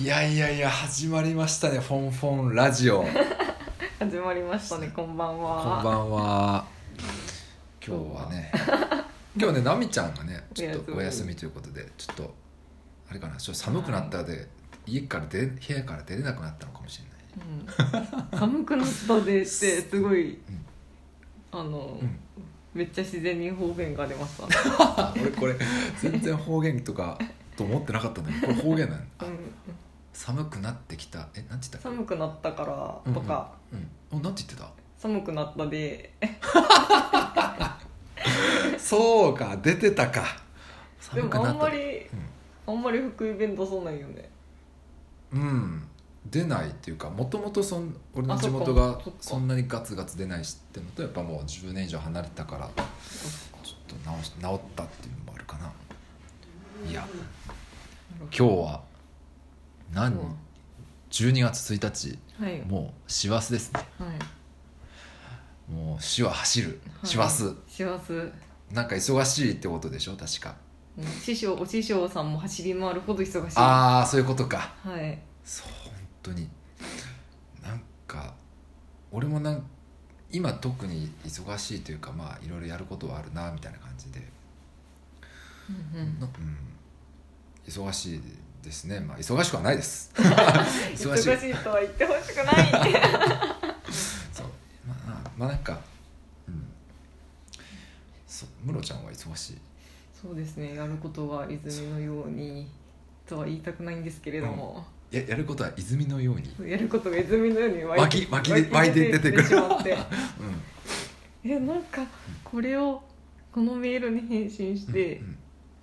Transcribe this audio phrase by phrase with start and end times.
[0.00, 3.02] いやいやいや始まりましたねフォンフォンラジオ。
[3.02, 3.08] こ
[4.06, 5.82] ん始まりましたねこんばんは。
[5.82, 6.64] ばんは。
[7.84, 8.52] 今日はね
[9.36, 12.34] 今日ね奈美ちゃんがねちょっとおお休み休みということでちょっと
[13.10, 14.46] あれかなちょっと寒くなったで、
[14.86, 18.28] 家から出部屋から出れなくなったのかもしれない。
[18.32, 20.38] うん、寒くなったでって すごい、ん。
[21.50, 22.20] あの、うん。
[22.72, 24.46] めっちゃ自然に方言が出ました。
[24.46, 25.56] ね、あ俺これ
[26.00, 27.18] 全然方言とか
[27.58, 29.08] と思ってなかったんだけどこれ方言なん、
[30.28, 31.26] 寒くなってきた。
[31.34, 32.62] えなんて言ったっ寒くなったか
[33.06, 33.82] らとか、けうん、
[34.12, 34.68] うん、おなんて言ってた？
[34.98, 36.12] 寒くなったで。
[38.76, 40.24] そうか出てたか。
[41.14, 41.78] でもあんまり
[42.66, 42.74] うん。
[42.74, 44.28] あんまり福井弁出そうないよね。
[45.32, 45.88] うん。
[46.26, 52.82] 出ないっていうかもともとそん俺の地元がそんなにガツガツ出ないしってのとやっぱもう10年以上離れてたからちょ
[53.96, 54.38] っと直し治っ
[54.76, 55.72] たっていうのもあるかな。
[56.86, 57.08] いや。
[58.20, 58.82] 今日は
[59.92, 60.36] 何今
[61.10, 62.60] 12月1日はい。
[62.62, 63.80] もう師走ですね。
[63.98, 65.72] はい。
[65.72, 66.80] もう死は走る。
[67.04, 68.12] 師走、師走。
[68.72, 70.16] なんか忙しいってことでしょ？
[70.16, 70.54] 確か。
[70.96, 71.04] うん。
[71.04, 73.56] 師匠お師匠さんも走り回るほど忙しい。
[73.56, 74.74] ああそういうことか。
[74.84, 75.18] はい。
[75.44, 76.48] そう本当に。
[77.62, 78.34] なんか
[79.10, 79.66] 俺もなん
[80.30, 84.22] 今特に忙しいというかまあいろいろやることはあるなみたいな感じで、
[85.94, 86.20] うんうん。
[86.20, 86.56] のうん、
[87.66, 88.22] 忙しい
[88.68, 89.00] ですね。
[89.00, 90.12] まあ忙しくはないです。
[90.14, 91.54] 忙しい。
[91.64, 92.70] とは言ってほしくない。
[94.32, 94.46] そう。
[94.86, 95.80] まあまあなんか
[96.46, 96.62] うん。
[98.26, 99.58] そうムロちゃんは忙しい。
[100.20, 100.74] そうですね。
[100.74, 102.70] やることが泉のように
[103.26, 109.44] とは言いたくないんですけれども、ややることは泉のように、やることが泉のように湧き湧きで湧いて出てくる。
[109.44, 109.92] しまって。
[109.96, 109.98] う
[111.44, 112.04] えなんか
[112.44, 113.02] これを
[113.50, 115.38] このメールに返信しんて、うん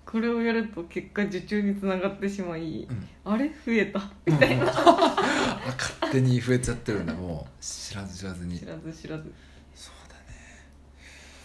[0.06, 3.08] これをやると結果受注につながってしまい、うん。
[3.24, 3.48] あれ？
[3.48, 4.00] 増えた？
[4.24, 7.12] みたいな、 あ勝手に増えちゃってるんだ。
[7.12, 8.56] もう知らず知らずに。
[8.58, 9.32] 知らず知らず。
[9.74, 10.22] そうだね。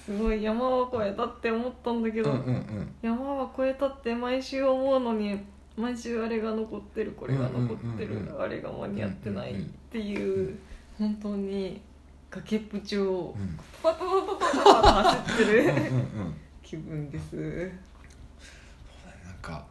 [0.05, 2.45] すごい山は越えたって思ったんだけど、
[3.01, 5.39] 山は越えたって毎週思うのに
[5.75, 9.55] 毎週あれが残ってるこれが残ってる、あれが間に合ってないっ
[9.89, 10.55] ていう、
[10.99, 11.81] 本当に
[12.29, 13.57] 崖っぷちをうん。
[13.81, 15.73] パタパタパタパタ走ってる
[16.61, 17.71] 気分です
[19.41, 19.65] か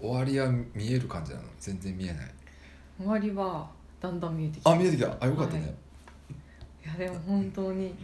[0.00, 1.44] 終わりは見える感じなの？
[1.58, 2.30] 全然見えない。
[2.98, 3.68] 終わりは
[4.00, 4.70] だんだん見えてきた。
[4.70, 5.16] あ見えてきた。
[5.20, 5.70] あよかったね、はい。
[7.00, 7.94] いやでも本当に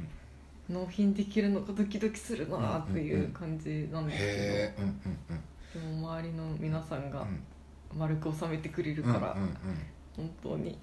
[0.69, 4.93] 納品できるのかドキドキするなっていう感じなんですけど、へえうんうん
[5.31, 6.00] うん。
[6.00, 7.42] でも周りの皆さんがうん。
[7.98, 9.56] 丸く収めてくれるうんから、うんうん
[10.16, 10.78] 本当に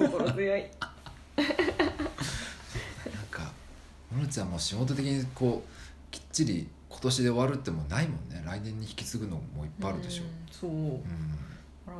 [0.00, 0.08] うん。
[0.08, 0.60] 心強い。
[1.36, 1.46] なん
[3.30, 3.52] か
[4.10, 8.42] モノちゃんも仕事的にこうきっちり今年で終わるってもうないもんね。
[8.44, 10.24] 来年に引き継ぐのもいっぱいあるでしょ。
[10.24, 10.70] うんそう。
[10.70, 10.90] うん。
[10.92, 10.98] だ
[11.86, 11.92] か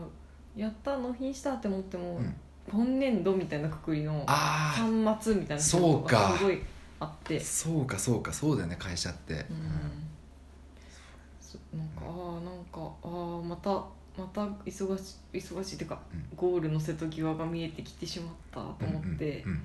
[0.56, 2.34] らやった納品したって思っても、うん。
[2.70, 6.16] 今年度みたいなくくりのあ端末みたいなそうか。
[6.16, 6.62] がすごい
[7.00, 7.38] あって。
[7.38, 8.32] あそうかそうか。
[8.32, 9.32] そうだよね会社って。
[9.32, 9.46] うん。
[11.40, 13.70] そなんかああなんかああまた
[14.20, 16.24] また忙し忙しいっていうか、うん。
[16.36, 19.64] ゴールの瀬戸際が見えてきてしまったと思っている、うん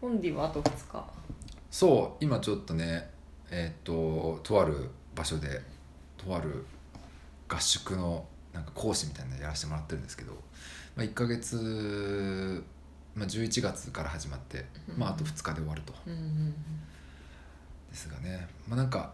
[0.00, 1.04] 本ディはあと2日。
[1.70, 3.10] そう今ちょっとね
[3.50, 5.62] えっ、ととある場所で
[6.16, 6.64] とある
[7.48, 10.32] 合宿のなんか講師みたいなのやらせてもらってるんですけど、
[10.94, 12.64] まあ、1ヶ月、
[13.14, 14.64] まあ、11月から始まって、
[14.96, 15.92] まあ、あと2日で終わると。
[17.90, 19.12] ですがねまあなんか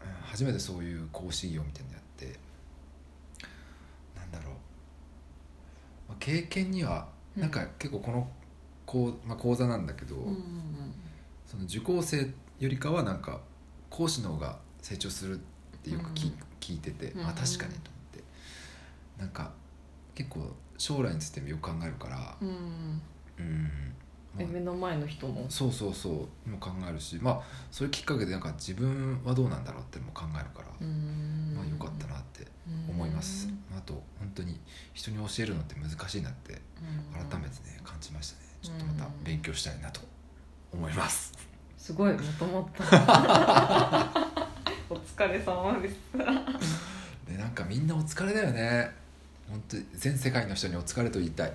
[0.00, 2.38] うん初めてそういう講師業みたいなのやって
[4.16, 4.54] なんだろう、
[6.08, 7.42] まあ、経験にはうん。
[7.42, 8.28] なんか結構この
[8.86, 10.40] 講,、まあ、講座なんだけど、うんうん
[11.44, 12.22] その受講生
[12.58, 13.40] よりかはなんか
[13.88, 15.38] 講師の方が成長するっ
[15.82, 18.24] てよく聞,、うん聞いてて、うんまあ確かにと思って。
[19.18, 19.52] なんか
[20.14, 23.00] 結構将来についてもよく考えるからうん
[23.38, 24.52] うん。
[24.52, 25.46] 目の前の人も？
[25.48, 32.46] そうそうそうも考えるしまあそういうきっかけでなんか自分はどうなんだろうってのも考えるから、うんまあよかったなって
[32.88, 34.60] 思います、あと本当に
[34.92, 36.60] 人に教えるのって難しいなって
[37.30, 40.00] 改めてね感じましたねちょっとまた勉強したいなと
[40.72, 41.32] 思います、
[41.78, 44.26] すごいまとまった
[44.88, 45.96] お疲れ様です。
[47.26, 48.90] で なんかみんなお疲れだよね。
[49.48, 51.52] 本当に全世界の人にお疲れと言いたい。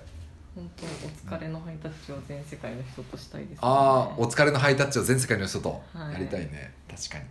[0.56, 0.89] 本当お
[1.38, 6.13] 疲れのハイタッチを全世界の人としたいです、ね、ああお疲れのハイタッチを全世界の人とはい。
[6.13, 7.25] やりたいね、確かに、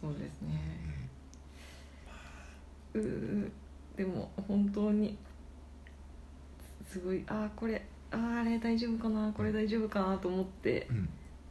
[0.00, 0.58] そうですね。
[2.94, 3.50] うー
[3.96, 5.18] でも本当に
[6.90, 7.82] すごいああこれ
[8.12, 11.08] あーあれ大丈夫かなこれ大丈夫かなと思ってうん。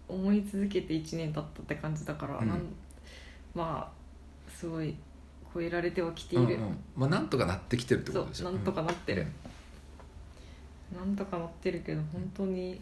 [0.08, 2.48] 思い続けて1年経ったって感じだから、うん。
[2.48, 2.60] なん
[3.56, 4.96] まあすごい
[5.54, 6.78] 超えられてはきている、うんうん。
[6.96, 8.50] まあなんとかなってきてるってこそとでしょ。
[8.50, 9.26] うなんとかなってる、
[10.94, 12.82] なんとかなってるけど本当に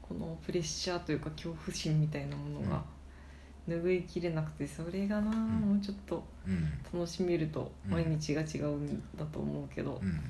[0.00, 2.82] このプレッシャーというか恐怖心みたいなものが
[3.68, 6.70] 拭いきれなくてそれがな、もうちょっとうん。
[6.92, 7.92] 楽しめるとうん。
[7.92, 10.00] 毎日が違うんだと思うけど。
[10.02, 10.20] うん、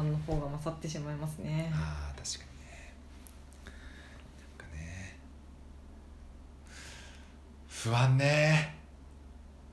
[0.00, 1.70] うん、不安の方が勝ってしまいますね。
[1.74, 2.94] ああ確かにね。
[4.58, 5.18] なんかね。
[7.68, 8.74] 不安ね。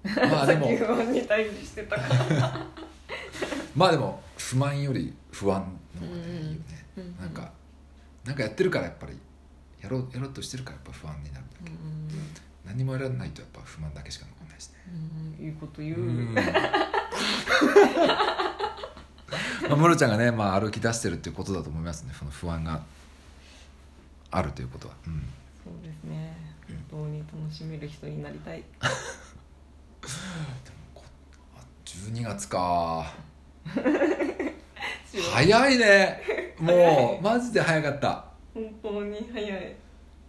[0.03, 0.67] まあでも。
[0.75, 2.01] 不安に対峙してたか
[2.33, 2.67] ら。
[3.75, 5.61] まあでも不満より不安
[5.99, 7.51] の方がねうんいいよね、うんうんなんか
[8.23, 9.17] なんかやってるからやっぱり
[9.81, 11.75] やろうやろうとしてるからやっぱ不安になるんだけど、
[12.65, 14.75] 何もやらないとやっぱ不満だけしか残らないしね。
[14.87, 16.35] うんうんいいこと言う、うん
[19.73, 22.13] まあ、ムロちゃんがね、まあ、歩き出してるっていうことだと思いますね。
[22.17, 22.83] その不安が
[24.29, 25.23] あるということは、うん、
[25.63, 26.37] そうですね。
[26.91, 28.57] 本当に楽しめる人になりたい。
[28.61, 28.63] で
[30.05, 31.03] もこ
[31.55, 33.13] あ12月か。
[35.33, 36.21] 早いね。
[36.59, 38.25] もうマジで早かった。
[38.53, 39.47] 本当に早い。
[39.49, 39.53] い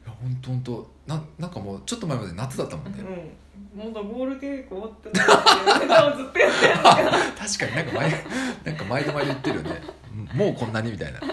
[0.06, 0.90] や本当本当。
[1.06, 3.00] ななんかもうちょっと前まで夏だったもんね。
[3.00, 3.43] うん
[3.76, 8.10] まだゴールデンウィーク終わってないっていうネタをずっとやってるんだけど確かになんか毎
[8.64, 9.82] なんか毎度毎度言ってるよね。
[10.12, 10.38] うん。
[10.38, 11.20] もうこんなにみたいな。
[11.20, 11.26] で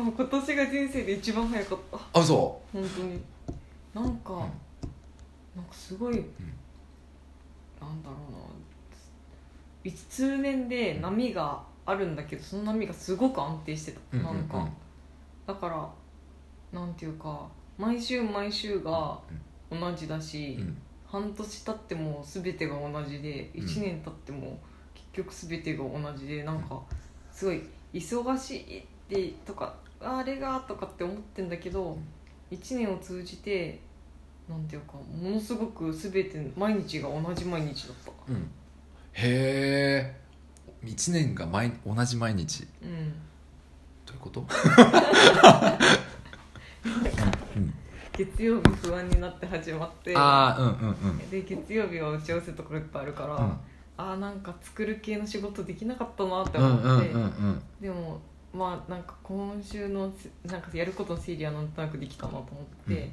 [0.00, 1.78] も今年が人生で一番早かっ
[2.12, 2.20] た。
[2.20, 3.20] あそ本当に。
[3.94, 4.36] なんか、ん。
[4.36, 4.52] なんか
[5.72, 8.38] すごい、なんだろうな。
[9.84, 14.64] 一通年で波があるんだけどその波がすごく安定してた、うんなんか、うん。
[14.64, 14.72] うん
[15.46, 19.18] だからなんていうか毎週毎週が
[19.70, 20.76] 同じだし、う、うん
[21.10, 23.64] 半年経っても全てが同じでうん。
[23.64, 24.58] 1年経っても
[24.94, 26.80] 結局全てが同じでなんか
[27.32, 27.62] すごい
[27.92, 31.98] 忙しいってとかあれがとかって思ってんだけど
[32.50, 33.80] 1年を通じて
[34.48, 38.12] なんていうかものすごく全て毎日が同じ毎日だった。
[38.32, 38.50] うん、
[39.12, 40.16] へえ
[40.84, 42.66] 1年が毎同じ毎日。
[42.82, 43.12] うん。
[44.06, 44.46] どういうこと、
[48.38, 51.30] 月曜日不安になって始まってああうんうんうん。
[51.30, 53.40] で月曜日は打ち合わせとかいっぱいあるから、うん。
[53.40, 58.20] ああなんか作る系の仕事できなかったなってうん思って、うんうんうんでも
[58.54, 63.10] まあなんか今週のせなんかやることの整理はなんとなくできたなと思って、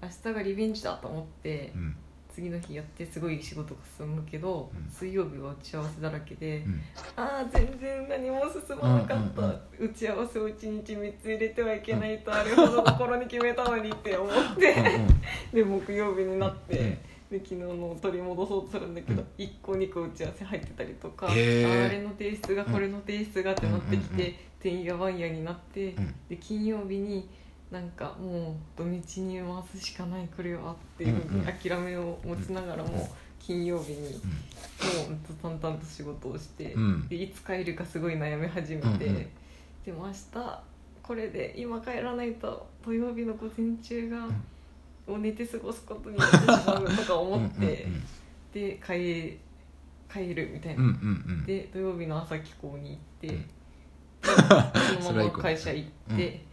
[0.00, 1.96] 明日がリベンジだと思って、うん
[2.32, 4.90] 次の日やってすごい仕事が進むけど、うん。
[4.90, 6.80] 水曜日は打ち合わせだらけで、うん。
[7.16, 9.48] ああ全然何も進まなかった、うん。
[9.48, 14.74] うん打ち合わせを1日3つ入れてはいけないとあれほど心に決めたのにって思って
[15.52, 16.78] で木曜日になって。
[16.78, 16.98] うん。
[17.32, 24.20] で昨日の取り戻そうとするんだけど、1個2個打ち合わせ入ってたりとか、あれの提出がこれの提出がってなってきて、うん。
[24.20, 24.26] うん。
[24.26, 24.34] うん。
[24.60, 26.14] てんやわんやになって、うん。
[26.28, 27.30] で金曜日に
[27.72, 29.46] なんかもう土日に回
[29.80, 32.90] すしかないこれはっていうふうに諦めを持ちながらうん。
[32.90, 33.08] も
[33.40, 37.08] 金曜日にもう淡々と仕事をして、うん。
[37.08, 39.28] でいつ帰るかすごい悩み始めて、
[39.84, 40.60] でも明日
[41.02, 44.28] これで今帰らないと土曜日の午前中が、
[45.08, 47.88] を寝て過ごすことになってしまうとか思って、
[48.52, 49.38] で帰
[50.12, 50.84] 帰るみたいな、
[51.44, 55.02] で土曜日の朝機構に行って、うん。
[55.02, 56.51] そのまま 会社行って、うん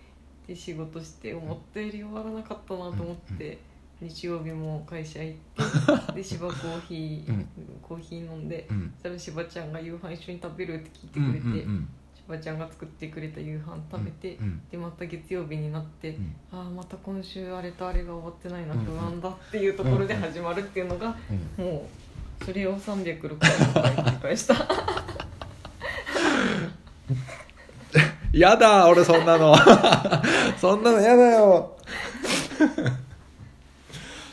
[0.50, 3.60] で仕事して思ったより終わらなかったなと思って、
[4.02, 5.38] 日曜日も会社行っ
[6.08, 7.48] てで芝コーヒー、うん。
[7.84, 8.92] コーヒー飲んで、うん。
[8.96, 16.36] そしたら芝ちゃんが夕飯一緒に食べるって聞いてうんくれて、うん芝ちゃんが作ってくれた夕飯食べて、うんでまた月曜日になって、うん。
[16.52, 21.16] ああまた今週あれとあれが終わってないなうん不安だっていうところで始まるっていうのが、
[21.60, 21.88] うんも
[22.42, 24.56] うそれを306回繰り返した
[28.32, 29.54] やだ俺そんなの
[30.60, 31.78] そんなのやだよ。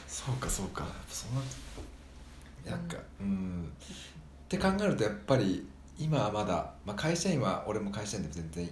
[0.08, 0.84] そうかそうか。
[1.08, 2.96] そんななんか。
[3.20, 3.72] うん。
[4.44, 5.66] って考えるとやっぱり
[5.98, 8.64] 今はまだ、まあ、会社員は俺も会社員で全然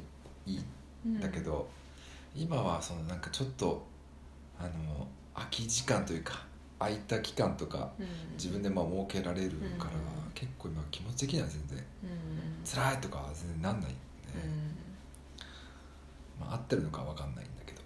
[0.47, 1.69] いいんだけど、
[2.35, 3.87] 今はそのなんかちょっと
[4.59, 6.45] あの空き時間というか
[6.81, 8.07] 空いた期間とかうん。
[8.37, 9.97] 自分でまあ設けられるから、う
[10.29, 10.33] ん。
[10.35, 12.65] 結構今気持ち的には全然うん。
[12.65, 13.97] 辛いとかは全然なんないね、
[16.75, 17.83] ってるのかは分かんないんだけど、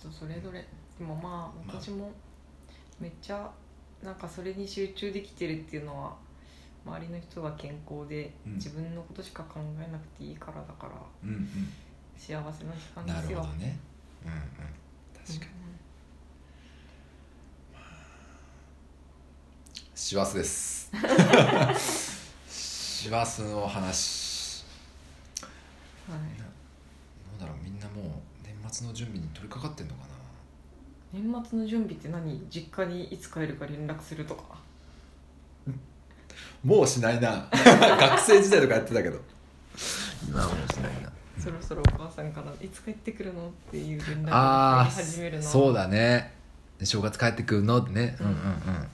[0.00, 0.66] 人それぞれ。
[0.98, 2.10] でもまあ私も
[2.98, 3.50] めっちゃ
[4.02, 6.16] なんかそれに集中できてるっていうのは
[6.86, 8.54] 周りの人が健康でうん。
[8.54, 10.92] 自分のことしか考えなくていいからだから。
[11.24, 11.48] うん、うん。
[12.16, 13.38] 幸せな時間うんなですよ。
[13.38, 13.78] るほどね。
[14.24, 14.38] うんうん。
[15.26, 15.58] 確かに。
[19.94, 20.90] 師走です。
[22.48, 24.24] 師走の話。
[24.24, 24.38] うん
[26.08, 26.20] はい。
[26.38, 26.44] ど
[27.38, 28.04] うだろうみんなもう
[28.44, 30.08] 年末の準備に取り掛かってんのかな？
[31.12, 32.46] 年末の準備って何？
[32.50, 34.58] 実家にいつ帰るか連絡するとか？
[36.64, 37.48] もうしないな。
[37.52, 39.20] 学生時代とかやってたけど。
[40.28, 41.10] 今はもうしないな。
[41.38, 45.42] そろそろお母さんから「いつ帰ってくるの?」っていう連絡あがあ入り始めるの。
[45.44, 46.34] そうだね。
[46.78, 47.78] で正月帰ってくるの？
[47.80, 48.38] ってねうんうんうん。
[48.44, 48.88] そうだね。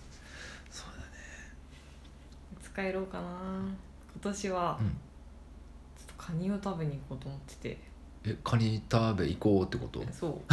[2.53, 3.25] いつ帰ろうかな。
[3.27, 4.89] 今年はうん。
[4.89, 7.79] ちょっとカニを食べに行こうと思ってて
[8.27, 10.03] えカニ食べ行こうってこと？
[10.13, 10.35] そう。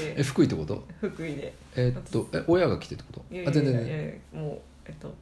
[0.00, 0.86] えで福井ってこと？
[1.00, 1.52] 福井で。
[1.76, 3.24] えーっとえ親が来てってこと？
[3.34, 3.74] いやいやあ全然。
[3.74, 5.14] いやいやもうえっと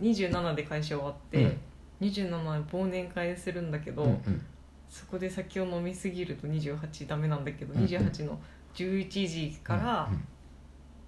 [0.00, 1.60] 27で会社終わって、うん。
[2.08, 4.44] 27で忘年会するんだけど、うんうん。
[4.88, 7.86] そこで酒を飲みすぎると28ダメなんだけど、うんうん。
[7.86, 8.38] 28の
[8.74, 10.24] 11時からうん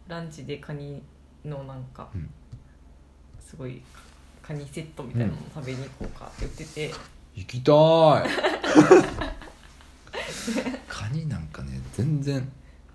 [0.08, 1.00] ランチでカニ
[1.44, 2.30] のなんかうん。
[3.40, 3.82] すごい
[4.42, 6.90] カニセットみたいなのを食べに行こうかって言ってて、
[7.34, 8.30] 行きたーい
[10.88, 12.36] カニなんかね全然。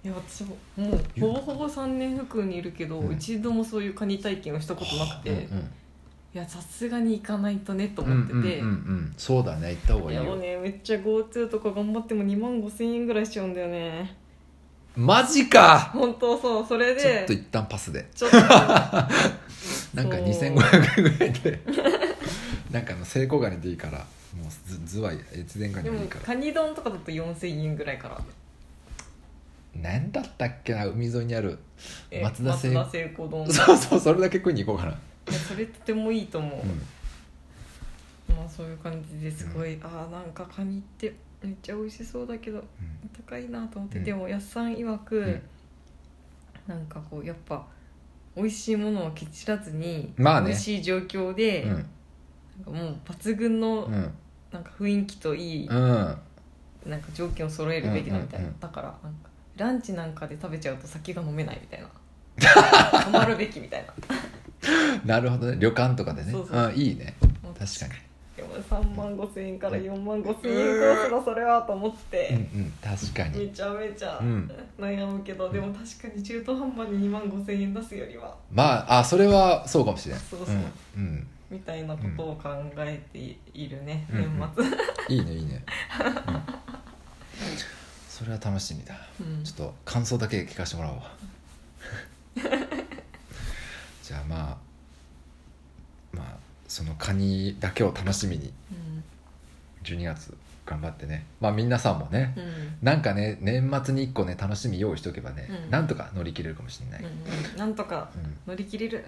[0.04, 3.16] いや私ももうほぼほぼ3年福井にいるけど、うん。
[3.16, 5.70] 一度もそういうカニ体験をしたことなくて、いうん
[6.34, 14.16] やさすがに行かないとねとうん思ってて、うんうんうんそうだね行った方がいいやもうねめっちゃ GoTo とか頑張っても2万5千円ぐらいしちゃうんだよね。
[14.98, 15.92] マジか！
[15.94, 18.08] 本当そうそれちょっでと一旦パスで。
[18.14, 18.38] ちょっと。
[18.38, 19.10] なんか
[19.94, 20.56] そう2500円
[21.04, 21.62] ぐらいで。
[22.72, 24.06] なんかあの成功ガニでいいから
[24.36, 26.26] もうずズワイ越前ガニでもでいいから。
[26.26, 28.22] カニ丼とかだと4000円ぐらいから。
[29.82, 31.58] 何だったっけな海沿いにある。
[32.12, 33.46] え松田聖松田聖子丼。
[33.46, 36.62] い そうそうそれだけ食いに行こうかな、やそれとてもいいと思う、
[38.30, 42.64] うん、まあそういう感じですごい、ああなんかカニってめっちゃ美味しそうだけど
[43.28, 44.04] 高いなと思って、うん。
[44.04, 45.42] でもやっさん曰く、ん。
[46.68, 47.66] なんかこうやっぱ
[48.36, 50.48] 美味しいものを蹴散らずに、まあね。
[50.48, 51.70] 美味しい状況で、うん。
[51.72, 54.14] なんかもう抜群のうん
[54.56, 56.18] なんか雰囲気といい、うん。
[56.86, 58.60] なんか条件を揃えるべきだみたいな、うんうんうん。
[58.62, 61.90] だからなんかランチなんかで食べちゃうと酒が飲めないみたいな。
[62.38, 63.94] 止まるべきみたいな。
[65.06, 65.58] なるほどね。
[65.60, 66.32] 旅館とかでね。
[66.32, 66.72] そうそうう。
[66.72, 67.16] んいいね。
[67.58, 68.06] 確かに。
[68.36, 72.74] でも3万5千円から4万5千円コースだそれはと思って、うんうん。
[72.82, 73.46] 確かに。
[73.46, 74.52] めちゃめちゃうん。
[74.80, 78.38] 悩むけど、でも確かに中途半端に2万5千円出すよりは。
[78.52, 80.56] まああそれはそうかもしれないそうそう。
[80.56, 85.64] うん、うん、みたいなことを考えているね、うん年末、いいねいいね、
[86.00, 86.42] うん、
[88.10, 88.96] それは楽しみだ。
[89.20, 89.44] うん。
[89.44, 91.02] ちょっと感想だけ聞かせてもらおう
[94.04, 94.58] じゃあまあ
[96.16, 96.38] まあ
[96.68, 98.52] そのカニだけを楽しみに
[99.84, 100.36] 12月
[100.66, 101.26] 頑張ってね。
[101.40, 102.44] まあ皆さんもね、うん。
[102.44, 105.72] うんなんかね年末に1個ね楽しみ用意しておけばね、うん。
[105.72, 107.52] なんとか乗り切れるかもしれない、うんうん。
[107.52, 108.10] うんなんとか
[108.48, 109.06] 乗り切れる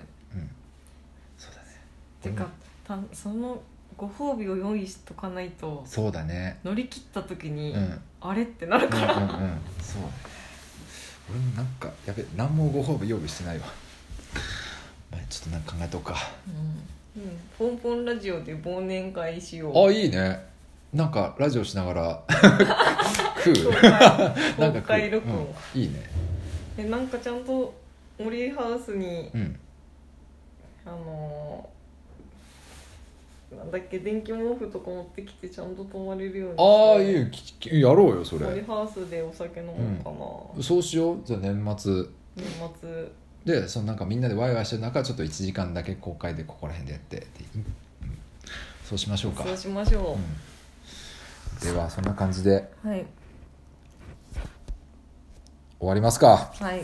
[2.21, 2.47] てか
[2.87, 3.61] たその
[3.95, 6.59] ご褒美を用意しとかないとそうだね。
[6.63, 7.99] 乗り切った時に、うん。
[8.21, 9.07] あれってなるうんうんうん。
[9.07, 9.57] から、そうだね。
[11.29, 13.65] 俺もなんかやべ何もご褒美用意してないわ。
[15.11, 16.15] まあちょっとなんか考えとくか。
[17.15, 17.21] うん。
[17.23, 19.87] うん、ポンポンラジオで忘年会しよう。
[19.87, 20.45] あいいね。
[20.93, 22.23] なんかラジオしながら
[23.43, 23.65] 食う？
[23.65, 24.81] 公開なんか食う？
[24.81, 25.81] 公開録音、うん。
[25.81, 26.03] いいね。
[26.77, 27.73] えなんかちゃんと
[28.19, 29.59] 森ハウスにうん。
[30.85, 31.76] あのー
[33.55, 37.29] なんだっけ電気毛布とか持ってきてちゃんと泊まれるようにああいいよ。
[37.31, 40.57] ききやろうよそ森れハウスでお酒飲もうか。
[40.57, 41.21] な、そうしよう。
[41.23, 41.93] じゃあ年末。
[42.35, 42.45] 年
[42.81, 43.11] 末。
[43.45, 47.25] でそのなんかみんなでワイワイしてる中ちょっと1時間だけ公開でここら辺でやって。
[48.83, 49.43] そうしましょうか。
[49.43, 51.67] そうしましょう。
[51.69, 51.73] ん。
[51.73, 52.69] ではそんな感じで。
[52.83, 53.05] う、はい。
[55.79, 56.83] 終わりますか、はい。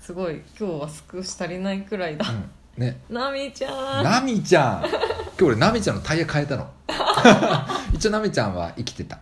[0.00, 0.42] すごい。
[0.58, 3.00] 今日は少し足りないくらいだ、うん、ね。
[3.08, 4.04] なみちゃん。
[4.04, 4.84] ナミちゃん。
[4.84, 4.90] 今
[5.36, 6.68] 日俺ナミちゃんのタイヤ変えたの。
[7.92, 9.18] 一応ナミちゃんは生きてた。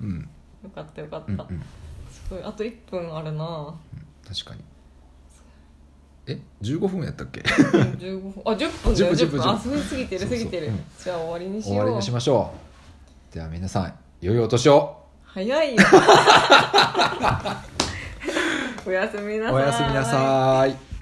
[0.00, 0.28] うん。
[0.62, 1.62] よかったよかった、うんうん。
[2.10, 3.74] すごいあと1分あるな。
[4.26, 4.60] 確かに。
[6.26, 8.42] え15分やったっけ？15分。
[8.46, 9.12] あ10分だよ。
[9.12, 9.50] 10 10分分。
[9.50, 10.66] あ10分過ぎてる過ぎてる。
[10.68, 10.84] うん。
[10.98, 11.74] じゃあ終わりにしよう。
[11.76, 12.54] 終わりにしましょ
[13.30, 13.34] う。
[13.34, 14.96] では皆さん良いお年を。
[15.24, 15.82] 早いよ。
[18.86, 19.54] おやすみなさい。
[19.54, 20.93] おやすみなさい